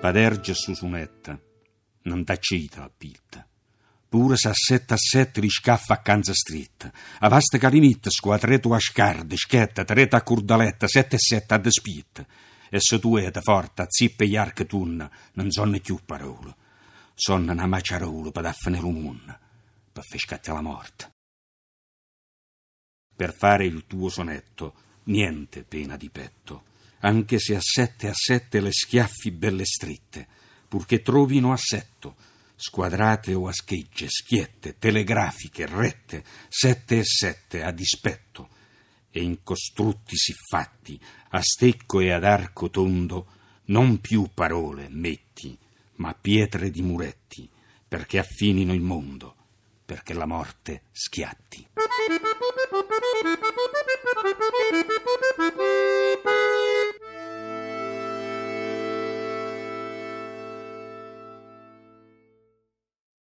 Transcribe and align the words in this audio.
Padergia 0.00 0.54
su 0.54 0.72
sunetta, 0.72 1.38
non 2.04 2.24
t'accita 2.24 2.80
la 2.80 2.90
pitta. 2.96 3.46
Pure 4.08 4.34
se 4.34 4.48
a 4.48 4.54
sette 4.54 4.94
a 4.94 5.40
li 5.42 5.50
scaffa 5.50 5.92
a 5.92 6.00
canza 6.00 6.32
stritta. 6.32 6.90
A 7.18 7.28
vasta 7.28 7.58
calimit, 7.58 8.08
squadreto 8.08 8.72
a 8.72 8.80
scarde, 8.80 9.36
schetta, 9.36 9.84
treta 9.84 10.16
a 10.16 10.22
curdaletta, 10.22 10.88
sette 10.88 11.16
e 11.16 11.18
sette 11.18 11.52
a 11.52 11.58
despitta. 11.58 12.26
E 12.70 12.80
se 12.80 12.98
tu 12.98 13.18
è 13.18 13.30
forte, 13.42 13.82
a 13.82 13.86
zippe 13.90 14.24
e 14.24 14.38
arca 14.38 14.64
tunna, 14.64 15.10
non 15.34 15.50
sono 15.50 15.78
più 15.80 16.00
parole. 16.02 16.56
Sono 17.12 17.52
una 17.52 17.66
maciarola 17.66 18.30
per 18.30 18.46
affane 18.46 18.80
l'umunna, 18.80 19.38
per 19.92 20.02
far 20.02 20.18
scattare 20.18 20.56
la 20.56 20.62
morte. 20.62 21.12
Per 23.14 23.34
fare 23.34 23.66
il 23.66 23.84
tuo 23.86 24.08
sonetto, 24.08 24.74
niente 25.04 25.62
pena 25.62 25.98
di 25.98 26.08
petto 26.08 26.68
anche 27.00 27.38
se 27.38 27.54
a 27.56 27.60
sette 27.60 28.08
a 28.08 28.14
sette 28.14 28.60
le 28.60 28.72
schiaffi 28.72 29.30
belle 29.30 29.64
stritte, 29.64 30.26
purché 30.68 31.02
trovino 31.02 31.52
assetto, 31.52 32.16
squadrate 32.54 33.34
o 33.34 33.48
a 33.48 33.52
schegge, 33.52 34.06
schiette, 34.08 34.78
telegrafiche, 34.78 35.66
rette, 35.66 36.24
sette 36.48 36.98
e 36.98 37.04
sette 37.04 37.62
a 37.62 37.70
dispetto, 37.70 38.48
e 39.10 39.22
in 39.22 39.42
costrutti 39.42 40.16
siffatti, 40.16 41.00
a 41.30 41.40
stecco 41.42 42.00
e 42.00 42.12
ad 42.12 42.24
arco 42.24 42.70
tondo, 42.70 43.26
non 43.66 44.00
più 44.00 44.30
parole 44.34 44.88
metti, 44.90 45.56
ma 45.96 46.14
pietre 46.14 46.70
di 46.70 46.82
muretti, 46.82 47.48
perché 47.88 48.18
affinino 48.18 48.72
il 48.72 48.80
mondo, 48.80 49.34
perché 49.84 50.12
la 50.12 50.26
morte 50.26 50.82
schiatti. 50.92 51.66